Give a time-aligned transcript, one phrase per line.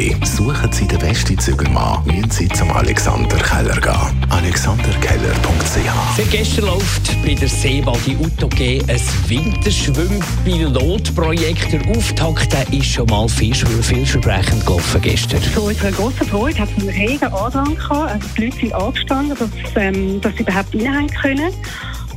[0.00, 0.16] AG.
[0.24, 4.26] Suchen Sie den besten Zügelmann, müssen Sie zum Alexander Keller gehen.
[4.30, 11.72] alexanderkeller.ch Seit gestern läuft bei der Seewaldi UTOG ein Winterschwimmpilotprojekt.
[11.72, 15.42] Der Auftakt der ist schon mal viel, vielversprechend gelaufen gestern.
[15.54, 18.12] Zu unserer grossen Freude hat es einen regen Andrang gehabt.
[18.12, 21.54] Also die Leute sind angestanden, dass, ähm, dass sie überhaupt rein können.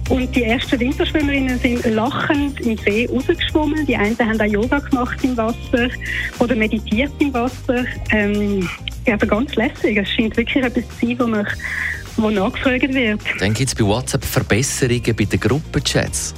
[0.09, 3.85] Und die ersten Winterschwimmerinnen sind lachend im See rausgeschwommen.
[3.85, 5.89] Die einen haben auch Yoga gemacht im Wasser
[6.39, 7.85] oder meditiert im Wasser.
[8.11, 8.67] Ähm,
[9.07, 9.97] also ganz lässig.
[9.97, 11.47] Es scheint wirklich etwas zu sein, wo man
[12.17, 13.21] wo nachgefragt wird.
[13.39, 16.33] Dann gibt es bei WhatsApp Verbesserungen bei den Gruppenchats.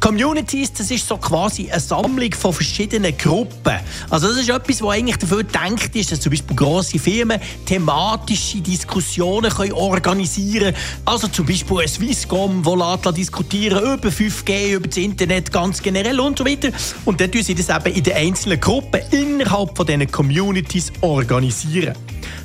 [0.00, 3.78] Communities, das ist so quasi eine Sammlung von verschiedenen Gruppen.
[4.10, 8.60] Also das ist etwas, was eigentlich dafür gedacht ist, dass zum Beispiel grosse Firmen thematische
[8.60, 10.76] Diskussionen können organisieren können.
[11.04, 16.20] Also zum Beispiel ein Swisscom, wo Latla diskutieren über 5G, über das Internet ganz generell
[16.20, 16.68] und so weiter.
[17.04, 21.94] Und dann tun sie das eben in den einzelnen Gruppen innerhalb von diesen Communities organisieren.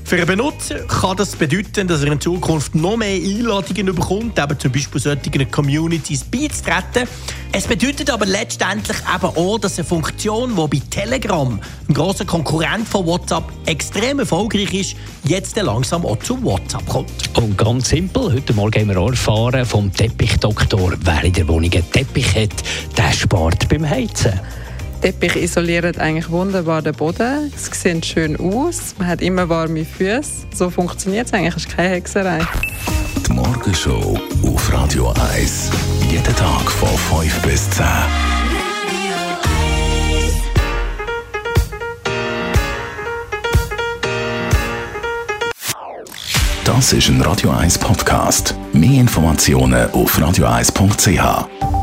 [0.05, 4.59] Für einen Benutzer kann das bedeuten, dass er in Zukunft noch mehr Einladungen bekommt, eben
[4.59, 7.07] zum Beispiel solchen Communities beizutreten.
[7.51, 12.87] Es bedeutet aber letztendlich eben auch, dass eine Funktion, die bei Telegram, ein grosser Konkurrent
[12.87, 17.11] von WhatsApp, extrem erfolgreich ist, jetzt langsam auch zu WhatsApp kommt.
[17.35, 21.91] Und ganz simpel, heute Morgen haben wir erfahren vom Teppichdoktor, wer in der Wohnung einen
[21.91, 22.63] Teppich hat,
[22.97, 24.39] der spart beim Heizen.
[25.03, 27.51] Teppich isoliert eigentlich wunderbar den Boden.
[27.53, 28.95] Es sieht schön aus.
[28.97, 30.47] Man hat immer warme Füße.
[30.55, 31.57] So funktioniert es eigentlich.
[31.57, 32.39] Es ist keine Hexerei.
[33.27, 35.71] Die Morgenshow auf Radio 1.
[36.09, 37.85] Jeden Tag von 5 bis 10.
[46.63, 48.55] Das ist ein Radio 1 Podcast.
[48.71, 51.82] Mehr Informationen auf radio1.ch.